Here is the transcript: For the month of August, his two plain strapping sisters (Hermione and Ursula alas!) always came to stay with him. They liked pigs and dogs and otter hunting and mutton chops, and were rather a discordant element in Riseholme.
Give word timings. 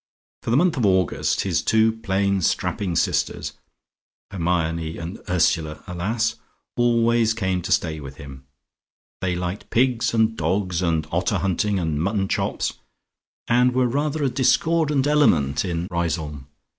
For 0.41 0.49
the 0.49 0.57
month 0.57 0.77
of 0.77 0.85
August, 0.87 1.41
his 1.41 1.61
two 1.61 1.91
plain 1.91 2.41
strapping 2.41 2.95
sisters 2.95 3.53
(Hermione 4.31 4.97
and 4.97 5.19
Ursula 5.29 5.83
alas!) 5.85 6.37
always 6.75 7.35
came 7.35 7.61
to 7.61 7.71
stay 7.71 7.99
with 7.99 8.15
him. 8.15 8.47
They 9.21 9.35
liked 9.35 9.69
pigs 9.69 10.11
and 10.15 10.35
dogs 10.35 10.81
and 10.81 11.05
otter 11.11 11.37
hunting 11.37 11.77
and 11.77 12.01
mutton 12.01 12.27
chops, 12.27 12.73
and 13.47 13.75
were 13.75 13.85
rather 13.87 14.23
a 14.23 14.29
discordant 14.31 15.05
element 15.05 15.63
in 15.63 15.87
Riseholme. 15.91 16.47